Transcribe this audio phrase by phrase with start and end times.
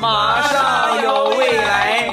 [0.00, 2.12] 马上有未来。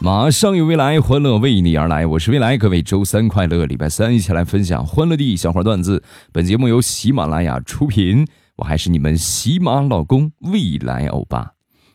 [0.00, 2.04] 马上有未来，欢乐为你而来。
[2.04, 6.02] 我是未来，各位周三快乐，礼拜三一起来分享欢乐的笑话段子。
[6.32, 8.26] 本节目由喜马拉雅出品，
[8.56, 11.52] 我还是你们喜马老公未来欧巴。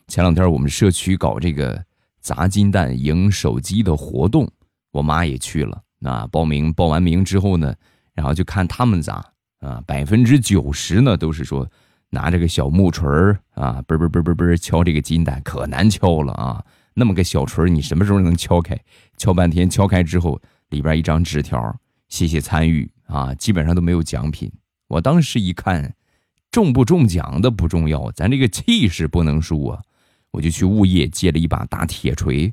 [0.08, 1.84] 前两天我们社区搞这个
[2.20, 4.50] 砸金蛋赢手机的活动，
[4.92, 5.78] 我妈也去了。
[6.00, 7.74] 那报名报完名之后呢，
[8.14, 9.24] 然后就看他们砸
[9.60, 11.70] 啊，百分之九十呢都是说
[12.10, 16.64] 拿这个小木锤儿啊，嘣嘣嘣嘣嘣敲这个金蛋，可难敲了啊。
[16.94, 18.78] 那么个小锤儿你什么时候能敲开？
[19.16, 21.74] 敲半天，敲开之后，里边一张纸条，
[22.08, 24.50] 谢谢参与啊，基本上都没有奖品。
[24.88, 25.94] 我当时一看，
[26.50, 29.80] 中不中奖的不重要，咱这个气势不能输啊！
[30.32, 32.52] 我就去物业借了一把大铁锤，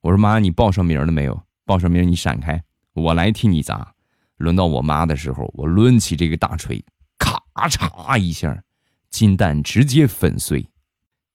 [0.00, 1.40] 我说妈，你报上名了没有？
[1.64, 3.94] 报上名，你闪开，我来替你砸。
[4.36, 6.84] 轮到我妈的时候，我抡起这个大锤，
[7.18, 8.62] 咔嚓一下，
[9.10, 10.68] 金蛋直接粉碎，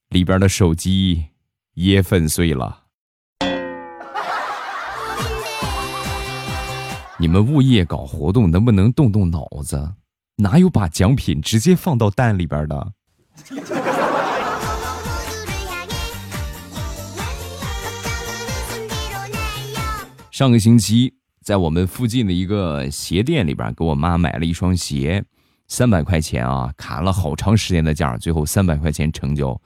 [0.10, 1.26] 里边的手机。
[1.74, 2.84] 也粉碎了。
[7.18, 9.94] 你们物业搞活动能不能动动脑子？
[10.36, 12.94] 哪有把奖品直接放到蛋里边的？
[20.30, 25.24] 上个星期，在我们附近的一个鞋店里边，给我妈买了一双鞋，
[25.68, 29.60] 三百块钱啊，砍了好长时间的价，最后三百块钱成交。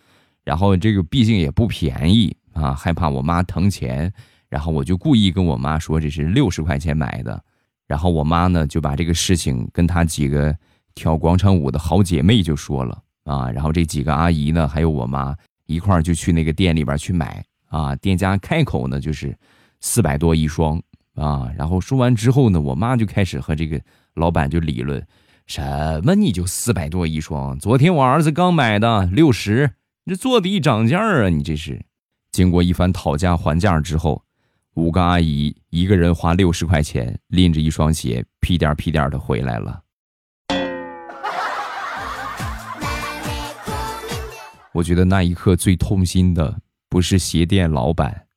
[0.43, 4.11] 然后这个毕竟也不便宜啊，害怕我妈疼钱，
[4.47, 7.43] 然后我就故意跟我妈说这是六十块钱买的，
[7.87, 10.55] 然后我妈呢就把这个事情跟她几个
[10.93, 17.43] 跳广场舞的好姐妹就说了啊，然后这几个阿姨呢还有我妈一块儿就去那个店里边去买。
[17.67, 19.37] 啊，店家开口呢就是
[19.81, 20.81] 四百多一双
[21.15, 23.81] 啊，然后说完之后呢，我妈就开始和这个
[24.13, 25.05] 老板就理论，
[25.47, 29.71] 什么你就四百多一双，昨天我儿子刚买的六十。
[30.03, 31.29] 你这坐地涨价啊！
[31.29, 31.83] 你这是，
[32.31, 34.23] 经过一番讨价还价之后，
[34.75, 39.81] 五个阿姨一个人花六十块钱，拎着一双鞋，屁颠屁颠的回来了。
[44.73, 48.27] 我觉得那一刻最痛心的不是鞋店老板，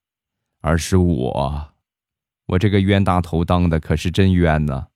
[0.63, 1.68] 而是我，
[2.49, 4.87] 我这个冤大头当的可是真冤呐。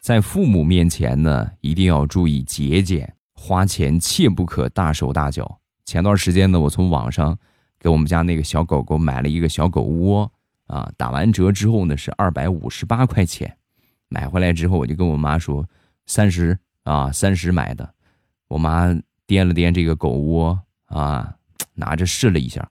[0.00, 5.60] 在父母面前呢，一定要注意节俭，花钱切不可大手大脚。
[5.84, 7.38] 前段时间呢，我从网上
[7.78, 10.28] 给我们家那个小狗狗买了一个小狗窝，
[10.66, 13.56] 啊，打完折之后呢是二百五十八块钱。
[14.08, 15.64] 买回来之后，我就跟我妈说
[16.06, 17.88] 三十啊，三十买的。
[18.48, 18.86] 我妈
[19.28, 20.58] 掂了掂这个狗窝
[20.88, 21.34] 啊，
[21.74, 22.68] 拿着试了一下，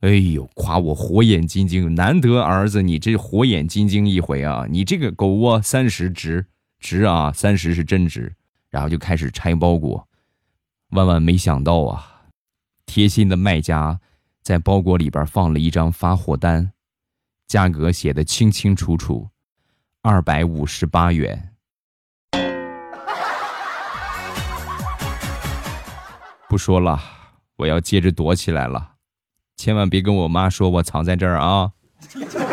[0.00, 6.46] 哎呦，夸我火眼金睛，难得儿子你这火眼金睛一回啊，你这个狗窝三十值。
[6.80, 8.32] 值啊，三十是真值，
[8.70, 10.06] 然后就开始拆包裹，
[10.90, 12.22] 万万没想到啊，
[12.86, 13.98] 贴心的卖家
[14.44, 16.70] 在包裹里边放了一张发货单，
[17.48, 19.28] 价格写的清清楚楚，
[20.02, 21.52] 二百五十八元。
[26.48, 27.02] 不说了，
[27.58, 28.92] 我要接着躲起来了，
[29.56, 31.72] 千万别跟我妈说我藏在这儿啊。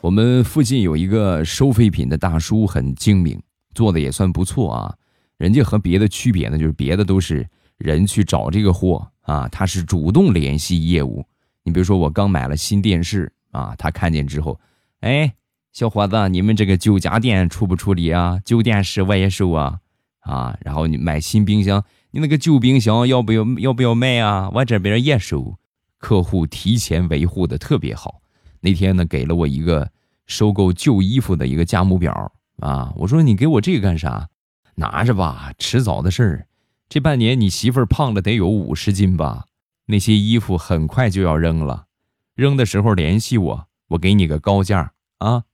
[0.00, 3.38] 我们附近有一个收废品的大叔，很精明，
[3.74, 4.96] 做的也算不错啊。
[5.36, 11.22] 人家和别的区别呢，就是别的都是人去找这个货啊，他是主动联系业务。
[11.64, 14.58] 你比如说，我刚买了新电视啊，他看见之后，
[15.00, 15.34] 哎，
[15.72, 18.38] 小伙子，你们这个旧家电处不处理啊？
[18.44, 19.78] 旧电视我也收啊，
[20.20, 24.50] 啊，然后你买新冰箱，你那个旧冰箱要不要要不要卖啊？
[24.52, 25.56] 我这边也收。
[25.96, 28.20] 客户提前维护的特别好。
[28.60, 29.90] 那天呢，给了我一个
[30.26, 34.28] 收购旧衣服的一个价目表啊，我说你给我这个干啥？
[34.74, 36.46] 拿着吧，迟早的事儿。
[36.90, 39.46] 这半年你媳妇儿胖了得有五十斤吧？
[39.86, 41.86] 那些衣服很快就要扔了，
[42.34, 45.44] 扔的时候联系我，我给你个高价啊。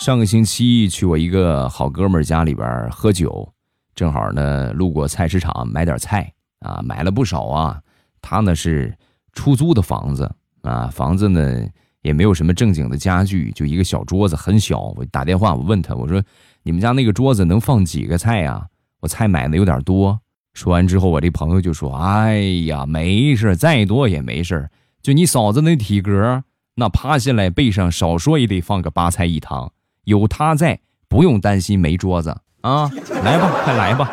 [0.00, 3.46] 上个星期去我一个好哥们儿家里边喝酒，
[3.94, 7.78] 正好呢路过菜市场买点菜啊，买了不少啊。
[8.22, 8.96] 他呢是
[9.34, 11.62] 出租的房子啊，房子呢
[12.00, 14.80] 也没有什么正经的家具，就一个小桌子，很小。
[14.96, 16.22] 我打电话我问他，我说
[16.62, 18.68] 你们家那个桌子能放几个菜呀？
[19.00, 20.18] 我菜买的有点多。
[20.54, 24.70] 说完之后，我这朋友就说：“哎呀，没事，再多也没事，
[25.02, 26.42] 就你嫂子那体格，
[26.76, 29.70] 那趴下来背上少说也得放个八菜一汤。
[30.10, 32.90] 有他在，不用担心没桌子啊！
[33.24, 34.10] 来吧，快来吧。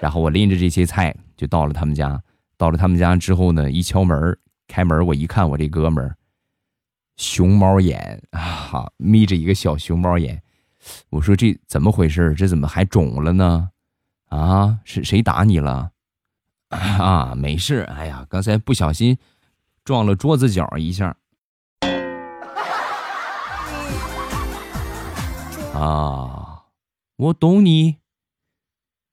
[0.00, 2.22] 然后我拎着这些菜就到了他们家。
[2.58, 4.36] 到了他们家之后呢，一敲门，
[4.66, 6.16] 开门我一看，我这哥们儿，
[7.16, 10.42] 熊猫眼啊，眯着一个小熊猫眼。
[11.08, 12.34] 我说这怎么回事？
[12.34, 13.70] 这怎么还肿了呢？
[14.28, 15.90] 啊，是谁打你了？
[16.68, 17.88] 啊，没事。
[17.96, 19.16] 哎呀，刚才不小心
[19.84, 21.16] 撞了桌子角一下。
[25.78, 26.64] 啊，
[27.14, 27.98] 我懂你。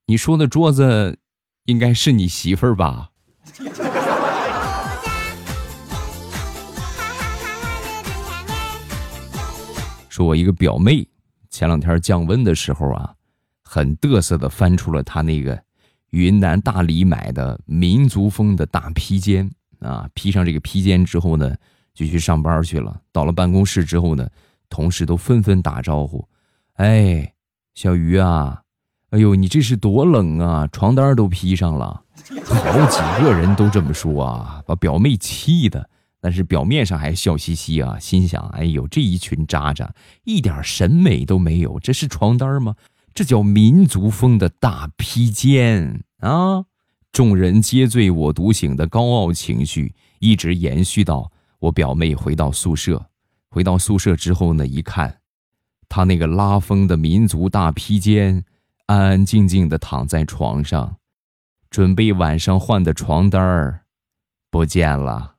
[0.06, 1.16] 你说的桌子，
[1.66, 3.12] 应该是你媳妇儿吧？
[10.08, 11.06] 说，我一个表妹
[11.50, 13.14] 前两天降温的时候啊，
[13.62, 15.62] 很嘚瑟的翻出了她那个
[16.10, 19.48] 云南大理买的民族风的大披肩
[19.78, 21.54] 啊，披上这个披肩之后呢，
[21.94, 23.00] 就去上班去了。
[23.12, 24.28] 到了办公室之后呢，
[24.68, 26.26] 同事都纷纷打招呼
[26.76, 27.34] ：“哎，
[27.74, 28.62] 小鱼啊，
[29.10, 32.02] 哎呦，你这是多冷啊，床单都披上了。”
[32.44, 35.88] 好几个人都这么说啊，把表妹气的。
[36.20, 39.94] 但是表面上还笑嘻嘻啊，心想：哎呦，这一群渣渣，
[40.24, 41.78] 一点审美都没有。
[41.78, 42.74] 这是床单吗？
[43.14, 46.64] 这叫民族风的大披肩啊！
[47.12, 51.30] 众人皆醉我独醒的高傲情绪，一直延续到
[51.60, 53.06] 我表妹回到宿舍。
[53.48, 55.18] 回到宿舍之后呢，一看，
[55.88, 58.44] 他那个拉风的民族大披肩，
[58.86, 60.96] 安安静静的躺在床上。
[61.70, 63.80] 准备晚上换的床单儿
[64.50, 65.34] 不见了。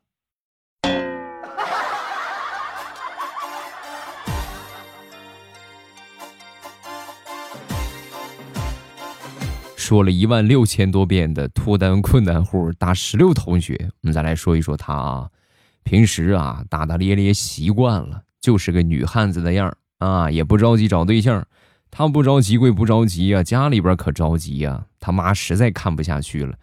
[9.75, 15.29] 说了一万六千多遍的脱单困难户大石榴同学，我们再来说一说他啊。
[15.83, 21.45] 平时啊大大咧咧习惯了，就是个女汉子的样儿啊，也不着急找对象。
[21.89, 24.85] 他不着急归不着急啊，家里边可着急呀。
[24.99, 26.55] 他妈实在看不下去了，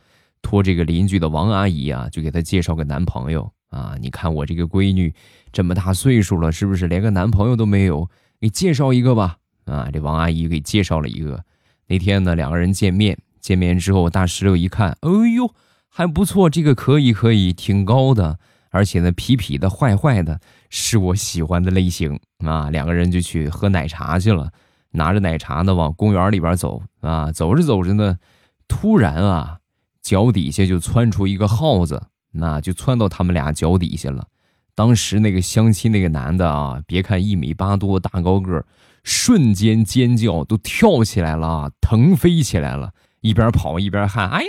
[0.43, 3.97] 托这个邻居的王阿姨啊，就给他介绍个男朋友啊。
[4.01, 5.13] 你看我这个闺女
[5.51, 8.09] 这么大岁数了，是不是连个男朋友都没有？
[8.41, 9.39] 给介绍一个吧。
[9.65, 11.43] 啊，这王阿姨给介绍了一个。
[11.87, 15.55] 那天呢，两个人见面，见面之后，大石榴一看，哎呦，
[15.89, 18.39] 还不错，这个可以可以，挺高的，
[18.75, 22.71] 而且呢，痞痞的，坏坏的，是我喜欢的类型啊。
[22.71, 24.51] 两个人就去喝奶茶去了。
[24.91, 28.19] 拿着奶茶呢，往公园里边走啊，走着走着呢，
[28.67, 29.59] 突然啊，
[30.03, 34.27] 脚底下就窜出一个耗子，那就窜到他们俩脚底下了。
[34.75, 38.67] 当时那个相亲那个男的啊，别看一米八多大高个，
[39.05, 42.91] 瞬间尖叫，都跳起来了，腾飞起来了，
[43.21, 44.49] 一边跑一边喊：“哎呀，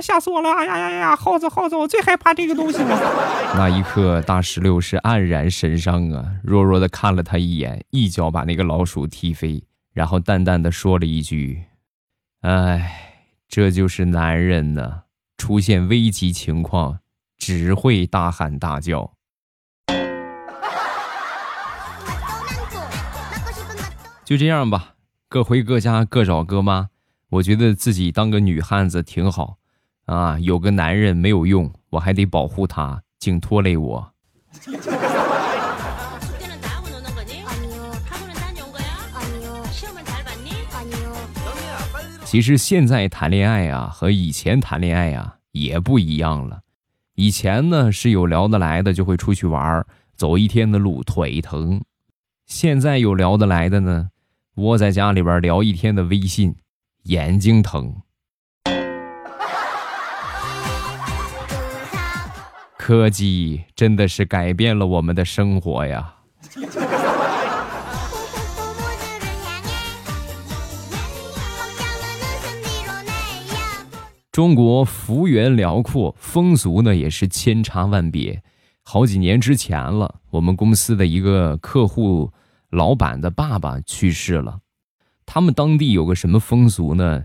[0.00, 0.50] 吓死我了！
[0.52, 2.98] 哎呀呀呀，耗子耗子，我最害怕这个东西了。”
[3.56, 9.62] 那一刻，大石榴是黯然神伤啊，弱弱的看了他一眼，一脚把那个老鼠踢飞。
[9.92, 11.64] 然后淡淡的说了一句
[12.42, 15.02] ：“哎，这就是男人呢，
[15.36, 17.00] 出现危急情况
[17.36, 19.12] 只会大喊大叫。”
[24.24, 24.94] 就这样吧，
[25.28, 26.90] 各回各家，各找各妈。
[27.30, 29.58] 我觉得自己当个女汉子挺好
[30.10, 34.12] 啊，有个男人没有用，我还得保护他，净拖累我。
[42.24, 46.62] 其实现在谈恋爱啊，和以前谈恋爱啊也不一样了。
[47.14, 49.86] 以前呢是有聊得来的就会出去玩，
[50.16, 51.78] 走一天的路腿疼；
[52.46, 54.08] 现在有聊得来的呢，
[54.56, 56.56] 窝在家里边聊一天的微信，
[57.04, 58.02] 眼睛疼。
[62.90, 66.12] 科技真的是改变了我们的生活呀。
[74.32, 78.42] 中国幅员辽阔，风俗呢也是千差万别。
[78.82, 82.32] 好几年之前了，我们公司的一个客户
[82.70, 84.58] 老板的爸爸去世了。
[85.24, 87.22] 他们当地有个什么风俗呢？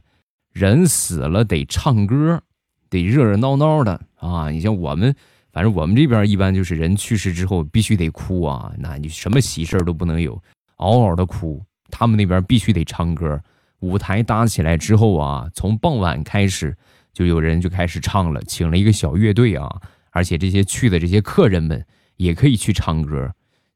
[0.52, 2.44] 人死了得唱歌，
[2.88, 4.52] 得热热闹闹的啊！
[4.52, 5.16] 你像我们，
[5.56, 10.38] 反正我们这边一般就是人去世之后必须得哭啊，那你什么喜事都不能有，
[10.76, 11.64] 嗷嗷的哭。
[11.90, 13.42] 他们那边必须得唱歌，
[13.80, 16.76] 舞台搭起来之后啊，从傍晚开始。
[17.14, 19.74] 就有人就开始唱了，请了一个小乐队啊，
[20.12, 21.86] 而且这些去的这些客人们
[22.18, 23.32] 也可以去唱歌，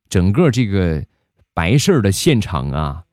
[0.09, 1.01] 整个这个
[1.53, 3.03] 白事儿的现场啊，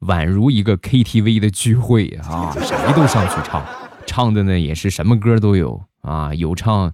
[0.00, 3.62] 宛如一个 KTV 的聚会啊，谁都上去唱，
[4.06, 6.90] 唱的呢也是什么歌都有啊，有唱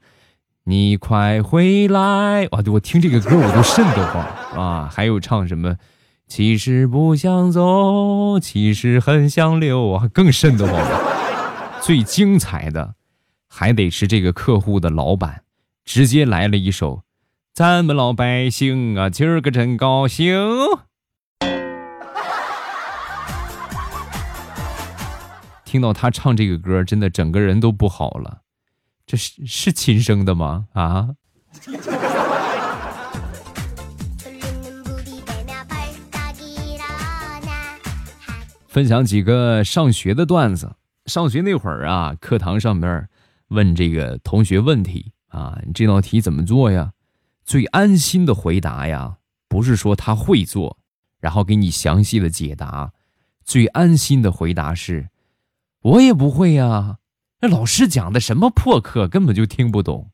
[0.71, 2.47] 你快回来！
[2.53, 4.25] 哇，我听这个歌我都瘆得慌
[4.57, 4.89] 啊！
[4.89, 5.75] 还有唱什么？
[6.29, 10.81] 其实不想走，其实很想留啊，更瘆得慌。
[11.81, 12.95] 最精彩的，
[13.49, 15.43] 还得是这个客户的老板，
[15.85, 17.03] 直接来了一首：
[17.53, 20.39] 咱们老百姓啊，今儿个真高兴。
[25.65, 28.43] 听到他唱这个歌，真的整个人都不好了。
[29.11, 30.69] 这是是亲生的吗？
[30.73, 31.09] 啊！
[38.69, 40.77] 分享几个上学的段子。
[41.07, 43.09] 上学那会儿啊，课堂上面
[43.49, 46.93] 问这个同学问题啊，你这道题怎么做呀？
[47.45, 49.17] 最安心的回答呀，
[49.49, 50.79] 不是说他会做，
[51.19, 52.93] 然后给你详细的解答。
[53.45, 55.09] 最安心的回答是。
[55.83, 56.99] 我也不会呀，
[57.43, 60.11] 那老师讲的什么破课，根本就听不懂。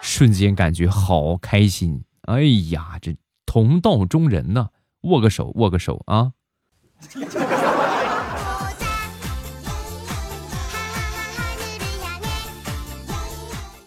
[0.00, 4.68] 瞬间感觉好开心，哎呀，这同道中人呐，
[5.00, 6.30] 握个手，握个手啊！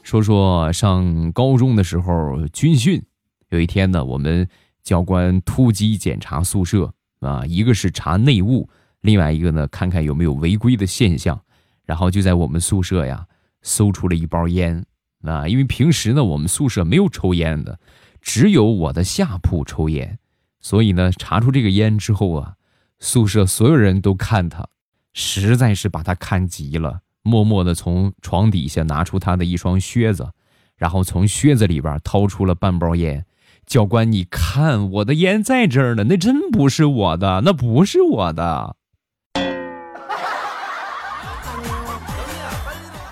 [0.03, 3.05] 说说上高中的时候军训，
[3.51, 4.49] 有一天呢，我们
[4.83, 6.93] 教官突击检查宿舍。
[7.21, 8.67] 啊，一个是查内务，
[9.01, 11.41] 另外一个呢，看看有没有违规的现象。
[11.85, 13.27] 然后就在我们宿舍呀，
[13.61, 14.85] 搜出了一包烟。
[15.23, 17.79] 啊，因为平时呢，我们宿舍没有抽烟的，
[18.21, 20.17] 只有我的下铺抽烟。
[20.59, 22.53] 所以呢，查出这个烟之后啊，
[22.99, 24.67] 宿舍所有人都看他，
[25.13, 30.31] 实在是把他看急了，默默的从床底下拿出他的一双靴子，
[30.75, 33.25] 然后从靴子里边掏出了半包烟。
[33.65, 38.77] 教官，你看我的烟在这儿呢，那真不是我的，那不是我的。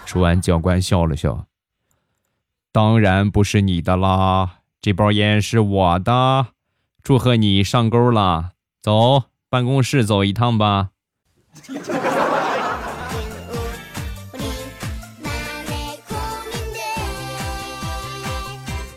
[0.09, 1.45] 说完，教官笑了笑，
[2.71, 6.47] 当然不是你的啦，这包烟是我的。
[7.03, 10.89] 祝贺你上钩了，走，办公室走一趟吧。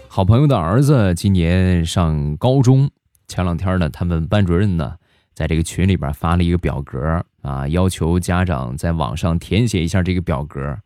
[0.09, 2.91] 好朋友的儿子今年上高中，
[3.29, 4.95] 前两天呢，他们班主任呢
[5.35, 10.79] 在这个群里边发了一个表格啊，要求家长在网上填写一下这个表格。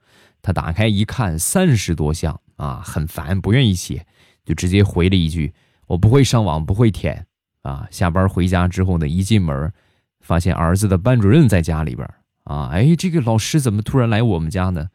[0.47, 4.07] 他打开一看，三十多项啊，很烦，不愿意写，
[4.45, 5.53] 就直接回了一句
[5.89, 7.27] ：“我不会上网，不会填。”
[7.63, 9.73] 啊，下班回家之后呢，一进门
[10.21, 12.09] 发现儿子的班主任在家里边
[12.45, 14.91] 啊，哎，这个老师怎么突然来我们家呢？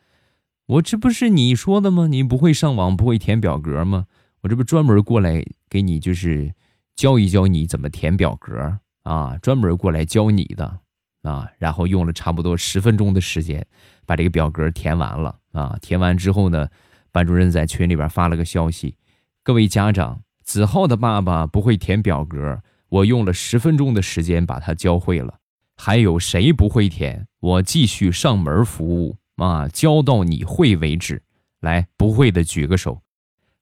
[0.68, 2.08] 我这不是你说的吗？
[2.08, 4.06] 你不会上网，不会填表格吗？
[4.44, 6.56] 我这不专门过来给你，就是
[6.96, 10.80] 教一教你怎么填表格啊，专门过来教你的
[11.24, 11.50] 啊。
[11.58, 13.66] 然后用了差不多十分钟的时间，
[14.06, 15.78] 把这个表格填完了啊。
[15.82, 16.68] 填完之后呢，
[17.12, 18.96] 班主任在群里边发了个消息：
[19.44, 25.40] 各位家长，子浩的爸爸不会填表格，我用了十分钟的时间把他教会了。
[25.78, 27.28] 还有谁不会填？
[27.40, 31.24] 我继续上门服务啊，教到你会为止。
[31.60, 33.02] 来，不会的举个手。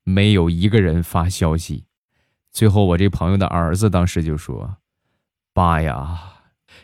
[0.04, 1.86] 没有一个人发消息，
[2.52, 4.78] 最后我这朋友的儿子当时就说
[5.54, 6.39] ：“爸呀，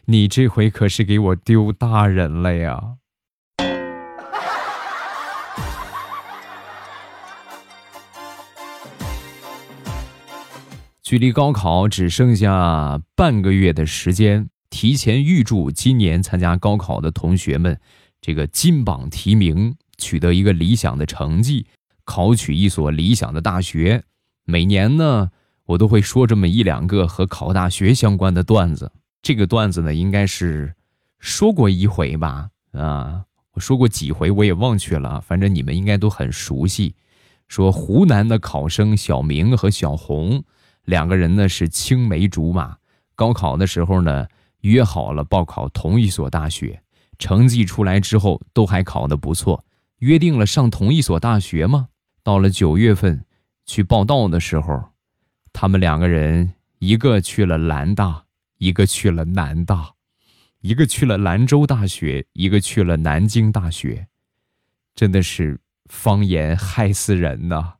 [0.07, 2.97] 你这回可是给我丢大人了呀！”
[11.01, 17.79] 距离高考只剩下半个月的时间，提前预祝今年参加高考的同学们，
[18.21, 21.67] 这个金榜题名，取得一个理想的成绩。
[22.03, 24.03] 考取一所理想的大学，
[24.45, 25.31] 每年呢，
[25.65, 28.91] 我都会说这么一两个和考大学相关的段子。
[29.25, 30.75] 这个段子呢，应该是
[31.17, 32.47] 说过一回吧？
[32.73, 36.93] 啊，我说过几回我也忘去了，反正你们应该都很熟悉。
[37.47, 40.43] 说湖南的考生小明和小红
[40.83, 42.77] 两个人呢是青梅竹马，
[43.15, 44.27] 高考的时候呢
[44.61, 46.83] 约好了报考同一所大学，
[47.17, 49.65] 成绩出来之后都还考得不错，
[49.97, 51.87] 约定了上同一所大学吗？
[52.21, 53.25] 到了九月份，
[53.65, 54.83] 去报道的时候，
[55.51, 58.24] 他们两个人一个去了兰大，
[58.65, 59.93] 一个去了南大，
[60.61, 64.07] 一个去了兰州大学，一个去了南京大学，
[64.95, 67.75] 真的是方言害死人呐！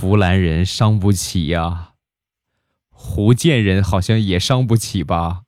[0.00, 1.94] 湖南人伤不起呀，
[2.96, 5.42] 福建人好像也伤不起吧？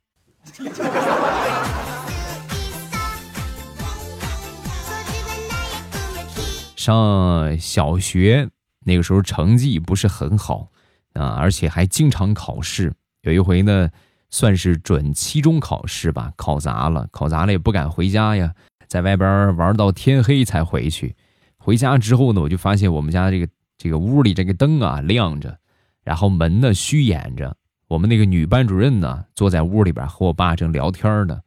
[6.74, 8.50] 上小学
[8.88, 10.71] 那个时候成绩不是很好
[11.12, 12.92] 啊，而且还经常考试。
[13.21, 13.90] 有一回呢，
[14.30, 18.54] 算是准期中考试吧，考砸了，考砸了也不敢回家呀，
[18.87, 21.14] 在外边玩到天黑才回去。
[21.59, 25.59] 回家之后呢，我就发现我们家这个这个屋里这个灯啊亮着，
[26.02, 27.54] 然后门呢虚掩着。
[27.88, 31.40] 我们那个女班主任呢坐在屋里边和我爸正聊天呢，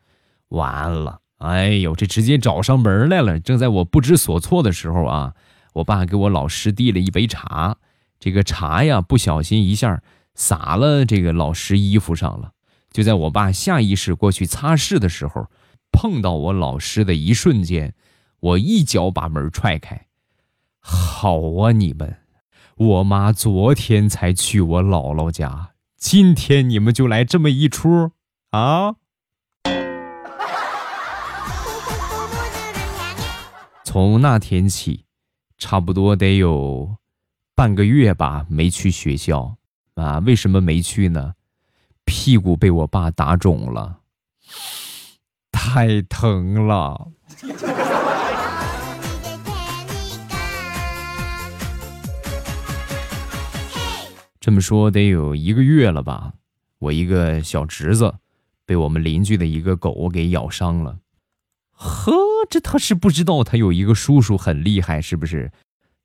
[0.50, 3.40] 完了，哎呦，这直接找上门来了。
[3.40, 5.34] 正在我不知所措的时候啊，
[5.74, 7.78] 我爸给我老师递了一杯茶，
[8.20, 10.02] 这个茶呀不小心一下
[10.36, 12.52] 洒了这个老师衣服上了。
[12.92, 15.48] 就在我爸下意识过去擦拭的时候，
[15.92, 17.94] 碰到我老师的一瞬间，
[18.40, 20.08] 我一脚把门踹开。
[20.80, 22.18] 好啊，你们，
[22.76, 28.12] 我妈昨天才去我姥姥家，今天你们就来这么一出
[28.50, 28.96] 啊！
[33.86, 35.06] 从那天起，
[35.62, 36.98] 差不多得有
[37.54, 39.56] 半个月吧，没去学校
[39.94, 40.18] 啊？
[40.26, 41.36] 为什么没去呢？
[42.04, 44.00] 屁股被我爸打肿了，
[45.52, 47.10] 太疼了。
[54.40, 56.34] 这么说得有一个月了吧？
[56.80, 58.16] 我一个小侄子
[58.66, 60.98] 被我们邻居的一个狗给咬伤了。
[61.84, 62.12] 呵，
[62.48, 65.52] 这他是不知道他有一个叔叔很厉害，是不是？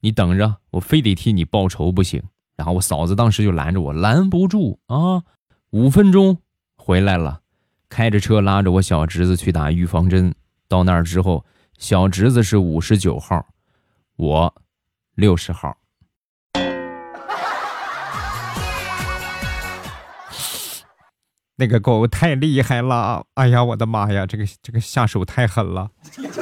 [0.00, 2.22] 你等着，我非得替你报仇不行。
[2.56, 5.22] 然后我嫂子当时就拦着我，拦不住啊。
[5.70, 6.38] 五分钟
[6.78, 7.42] 回来了，
[7.90, 10.34] 开着车拉着我小侄子去打预防针。
[10.66, 11.44] 到那儿之后，
[11.76, 13.44] 小侄子是五十九号，
[14.16, 14.54] 我
[15.14, 15.76] 六十号。
[21.58, 23.24] 那个狗太厉害了！
[23.32, 25.90] 哎呀，我的妈呀，这个这个下手太狠了。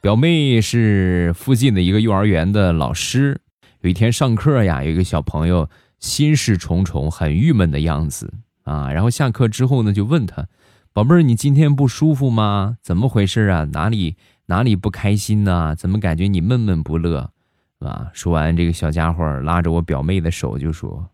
[0.00, 3.40] 表妹是附近的一个幼儿园的老师。
[3.80, 5.68] 有一天上课呀，有一个小朋友
[5.98, 8.32] 心事重重，很郁闷的样子
[8.62, 8.92] 啊。
[8.92, 10.46] 然后下课之后呢，就问他
[10.94, 12.76] ：“宝贝儿，你今天不舒服吗？
[12.80, 13.64] 怎么回事啊？
[13.72, 14.14] 哪里
[14.46, 15.74] 哪里不开心呢？
[15.74, 17.32] 怎么感觉你闷闷不乐？”
[17.80, 18.10] 啊！
[18.12, 21.10] 说完，这个小家伙拉着我表妹的手就说：“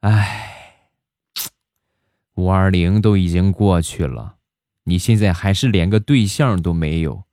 [0.00, 0.78] 哎，
[2.34, 4.36] 五二零都已经过去了，
[4.84, 7.24] 你现在还是连个对象都没有。”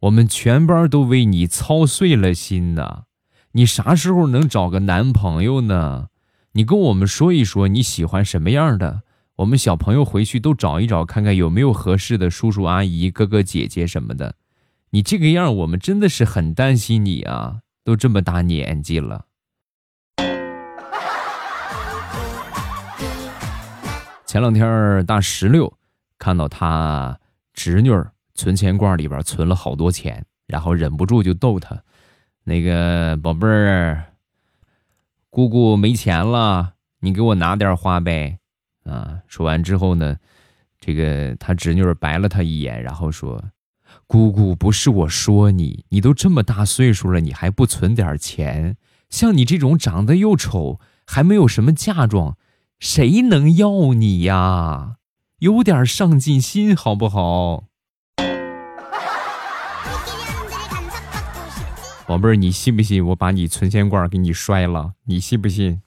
[0.00, 3.04] 我们全班都为你操碎了心呐，
[3.52, 6.08] 你啥时候能找个男朋友呢？
[6.52, 9.00] 你跟我们说一说你喜欢什么样的，
[9.36, 14.34] 我们小朋友回去都找一找，看看有没有合适的叔叔阿姨、哥哥姐姐什么的。
[14.90, 17.62] 你这个样，我们真的是很担心你啊！
[17.84, 19.26] 都这么大年纪了。
[24.26, 25.72] 前两天大石榴
[26.18, 27.16] 看到他
[27.52, 28.10] 侄女儿。
[28.36, 31.80] 存钱罐里边存了好多钱，然后忍不住就逗他
[32.42, 34.06] ：“那个宝贝儿，
[35.30, 38.36] 姑姑没钱了，你给我拿点花呗。”
[38.82, 40.16] 啊，说完之后呢，
[40.80, 43.40] 这个他侄女白了他一眼，然后说
[44.06, 48.76] ：“姑姑不是我说你，你都这么大岁数了，你还不存点钱？
[49.10, 52.36] 像你这种长得又丑，还没有什么嫁妆，
[52.78, 54.96] 谁能要你呀？
[55.38, 57.64] 有点上进心好不好？”
[62.06, 64.92] 宝贝儿，你信不信我把你存钱罐给你摔了？
[65.06, 65.80] 你信不信？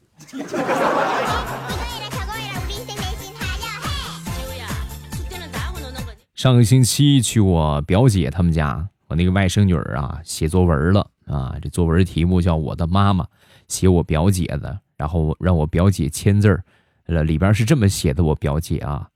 [6.37, 13.23] 上个星期去我表姐他们家，我那个外甥女儿啊写作文了啊，这作文题目叫《我的妈妈》，
[13.67, 16.63] 写我表姐的，然后让我表姐签字儿，
[17.07, 19.09] 呃，里边是这么写的：我表姐啊，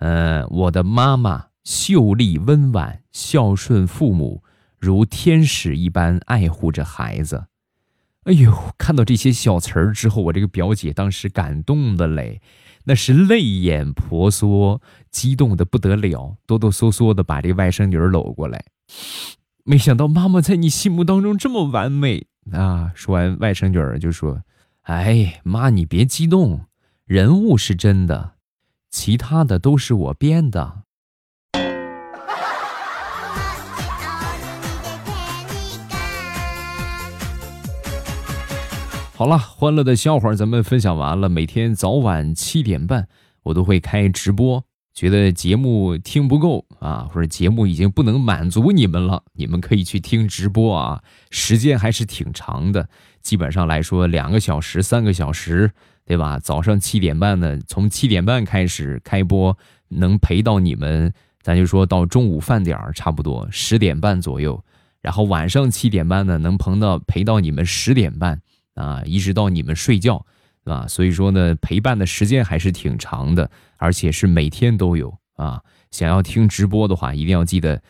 [0.00, 4.42] 嗯，我的妈妈秀丽温婉，孝顺父母。
[4.78, 7.46] 如天使一般爱护着孩子，
[8.24, 8.52] 哎呦！
[8.76, 12.40] 看到这些小词儿之后，我这个表姐当时感动的嘞，
[12.84, 18.64] 那是泪眼婆娑，激动的不得了，哆哆嗦嗦的把这外甥女儿搂过来。
[19.64, 22.92] 没想到妈妈在你心目当中这么完美啊！
[22.94, 24.42] 说完，外甥女儿就说
[24.82, 26.66] ：“哎，妈，你别激动，
[27.04, 28.32] 人物是真的，
[28.90, 30.82] 其他的都是我编的。”
[39.20, 41.28] 好了，欢乐的笑话咱们分享完了。
[41.28, 43.06] 每天早晚七点半，
[43.42, 44.64] 我都会开直播。
[44.94, 52.88] 觉得节目听不够啊，或者节目已经不能满足你们了，你们可以去听直播啊，时间还是挺长的。
[53.20, 55.70] 基本上来说，两个小时、三个小时，
[56.06, 56.38] 对吧？
[56.38, 59.54] 早上七点半呢，从七点半开始开播，
[59.88, 64.64] 能陪到你们，咱就说到中午饭点儿，差不多十点半左右。
[65.02, 68.40] 然后晚上七点半呢，能陪到陪到你们十点半
[68.74, 70.24] 啊，一直到你们睡觉，
[70.64, 70.86] 对吧？
[70.88, 75.62] 所以说呢，陪伴的时间还是挺长的，而且是每天都有啊。
[75.90, 77.82] 想要听直播的话，一定要记得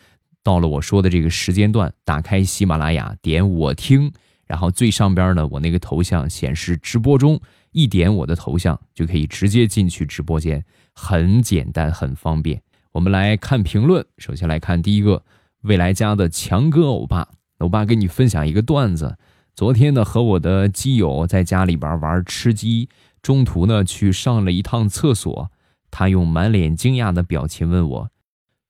[0.43, 4.11] 到了我说的这个时间段，打开喜马拉雅，点我听，
[4.45, 7.39] 然后最上边呢，我那个头像显示直播中，
[7.71, 10.63] 一点我的头像就可以直接进去直播间，
[10.93, 12.61] 很简单，很方便。
[12.91, 15.23] 我们来看评论，首先来看第一个。
[15.61, 17.27] 未来家的强哥欧巴，
[17.59, 19.15] 欧巴跟你分享一个段子。
[19.53, 22.89] 昨天呢，和我的基友在家里边玩吃鸡，
[23.21, 25.51] 中途呢去上了一趟厕所。
[25.91, 28.09] 他用满脸惊讶的表情问我：“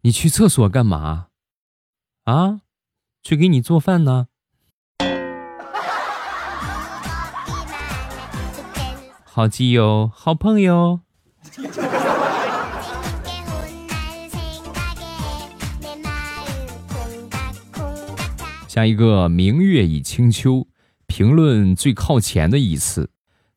[0.01, 1.27] 你去厕所干嘛？”
[2.25, 2.61] 啊，
[3.21, 4.27] 去给你做饭呢。
[9.23, 11.01] 好基友，好朋友。
[18.67, 20.67] 下一个明月已清秋，
[21.11, 23.09] 评论最靠前的一次，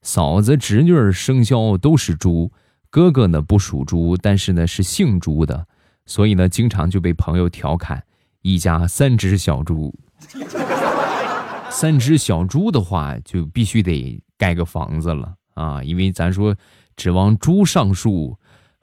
[0.02, 2.50] 嫂子侄女生肖都是猪，
[2.90, 5.64] 哥哥呢不属猪，但是呢是姓朱的，
[6.04, 8.02] 所以呢经常就被朋友调侃
[8.42, 9.94] 一家三只小猪。
[11.70, 16.56] 三只小猪的话，就必须得盖个房子了啊，因为咱说
[16.96, 18.36] 指望猪上树。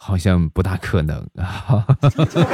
[0.03, 1.85] 好像不大可能啊！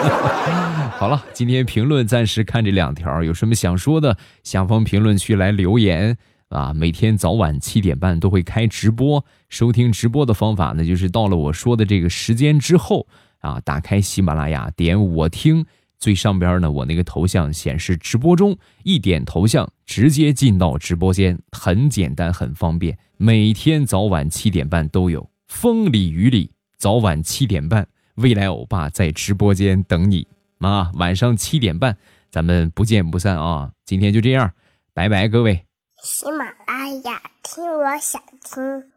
[1.00, 6.18] 好了，今天评论暂时看这两条，有什么想说的，下方评论区来留言
[6.50, 6.74] 啊！
[6.74, 13.08] 每天早晚七点半都会开直播，收听直播的方法呢，就是到了我说的这个时间之后
[13.40, 15.66] 啊，打开喜马拉雅，点我听，
[15.98, 22.98] 最上边呢，我那个头像显示直播中，一点头像直接进到直播间，很简单，很方便。
[23.16, 26.52] 每天早晚七点半都有，风里雨里。
[26.78, 30.28] 早晚七点半，未来欧巴在直播间等你
[30.60, 30.92] 啊！
[30.94, 31.98] 晚上七点半，
[32.30, 33.72] 咱们不见不散啊！
[33.84, 34.52] 今天就这样，
[34.94, 35.66] 拜拜，各位。
[36.04, 38.92] 喜马拉雅听，我想听。